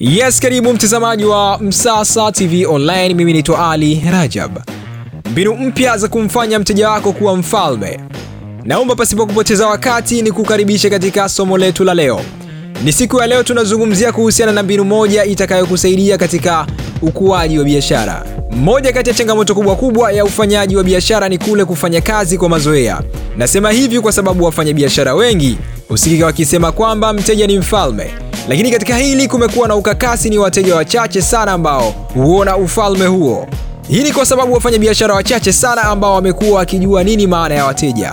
[0.00, 3.14] Yes, karibu mtazamaji wa Msasa TV Online.
[3.14, 4.58] Mimi naitwa Ali Rajab.
[5.30, 8.00] Mbinu mpya za kumfanya mteja wako kuwa mfalme.
[8.64, 12.20] Naomba pasipo kupoteza wakati ni kukaribisha katika somo letu la leo.
[12.84, 16.66] Ni siku ya leo tunazungumzia kuhusiana na mbinu moja itakayokusaidia katika
[17.02, 18.24] ukuaji wa biashara.
[18.50, 22.48] Moja kati ya changamoto kubwa kubwa ya ufanyaji wa biashara ni kule kufanya kazi kwa
[22.48, 23.00] mazoea.
[23.36, 25.58] Nasema hivi kwa sababu wafanyabiashara wengi
[25.88, 28.10] husikika wakisema kwamba mteja ni mfalme,
[28.48, 30.30] lakini katika hili kumekuwa na ukakasi.
[30.30, 33.46] Ni wateja wachache sana ambao huona ufalme huo.
[33.88, 38.12] Hii ni kwa sababu wafanyabiashara wachache sana ambao wamekuwa wakijua nini maana ya wateja.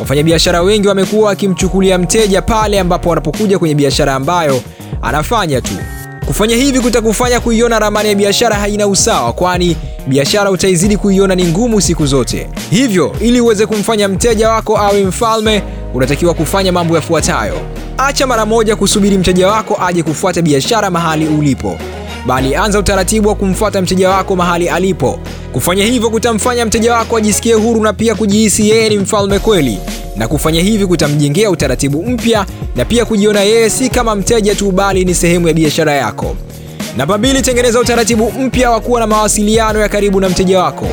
[0.00, 4.60] Wafanyabiashara wengi wamekuwa wakimchukulia mteja pale ambapo wanapokuja kwenye biashara ambayo
[5.02, 5.72] anafanya tu.
[6.26, 11.80] Kufanya hivi kutakufanya kuiona ramani ya biashara haina usawa, kwani biashara utaizidi kuiona ni ngumu
[11.80, 12.48] siku zote.
[12.70, 15.62] Hivyo, ili uweze kumfanya mteja wako awe mfalme,
[15.94, 17.54] unatakiwa kufanya mambo yafuatayo.
[17.98, 21.78] Acha mara moja kusubiri mteja wako aje kufuata biashara mahali ulipo,
[22.26, 25.18] bali anza utaratibu wa kumfuata mteja wako mahali alipo.
[25.52, 29.78] Kufanya hivyo kutamfanya mteja wako ajisikie huru na pia kujihisi yeye ni mfalme kweli,
[30.16, 35.04] na kufanya hivi kutamjengea utaratibu mpya na pia kujiona yeye si kama mteja tu, bali
[35.04, 36.36] ni sehemu ya biashara yako.
[36.96, 40.88] Namba mbili, tengeneza utaratibu mpya wa kuwa na mawasiliano ya karibu na mteja wako.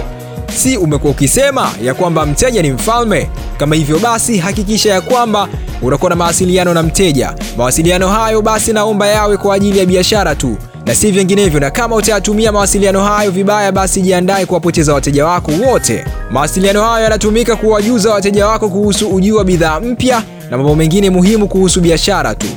[0.55, 3.30] Si umekuwa ukisema ya kwamba mteja ni mfalme?
[3.58, 5.47] Kama hivyo basi, hakikisha ya kwamba
[5.81, 7.33] unakuwa na mawasiliano na mteja.
[7.58, 11.95] Mawasiliano hayo basi naomba yawe kwa ajili ya biashara tu na si vinginevyo, na kama
[11.95, 16.05] utayatumia mawasiliano hayo vibaya, basi jiandae kuwapoteza wateja wako wote.
[16.31, 21.47] Mawasiliano hayo yanatumika kuwajuza wateja wako kuhusu ujio wa bidhaa mpya na mambo mengine muhimu
[21.47, 22.47] kuhusu biashara tu.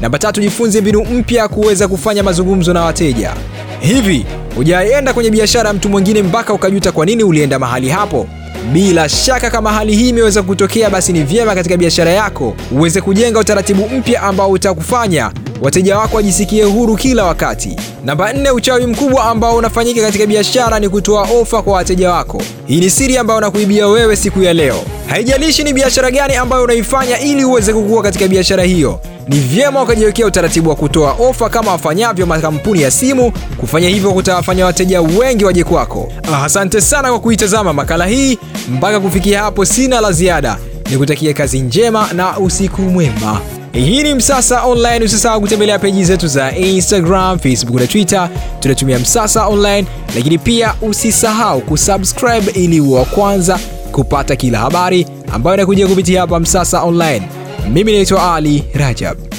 [0.00, 3.34] Namba tatu, jifunze mbinu mpya kuweza kufanya mazungumzo na wateja.
[3.80, 8.26] Hivi hujaenda kwenye biashara ya mtu mwingine mpaka ukajuta kwa nini ulienda mahali hapo?
[8.72, 13.38] Bila shaka kama hali hii imeweza kutokea, basi ni vyema katika biashara yako uweze kujenga
[13.40, 17.76] utaratibu mpya ambao utakufanya wateja wako wajisikie huru kila wakati.
[18.04, 22.42] Namba nne, uchawi mkubwa ambao unafanyika katika biashara ni kutoa ofa kwa wateja wako.
[22.66, 24.76] Hii ni siri ambayo nakuibia wewe siku ya leo.
[25.06, 30.26] Haijalishi ni biashara gani ambayo unaifanya, ili uweze kukua katika biashara hiyo, ni vyema ukajiwekea
[30.26, 33.32] utaratibu wa kutoa ofa kama wafanyavyo makampuni ya simu.
[33.56, 36.12] Kufanya hivyo kutawafanya wateja wengi waje kwako.
[36.44, 38.38] Asante sana kwa kuitazama makala hii
[38.70, 39.64] mpaka kufikia hapo.
[39.64, 40.56] Sina la ziada,
[40.90, 43.40] nikutakia kazi njema na usiku mwema.
[43.72, 45.04] Hii ni Msasa Online.
[45.04, 48.28] Usisahau kutembelea peji zetu za Instagram, Facebook na Twitter,
[48.60, 53.58] tunatumia Msasa Online, lakini pia usisahau kusubscribe ili uwe wa kwanza
[53.92, 57.22] kupata kila habari ambayo inakuja kupitia hapa Msasa Online.
[57.68, 59.29] Mimi naitwa Ali Rajab.